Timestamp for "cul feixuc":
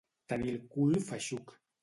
0.71-1.57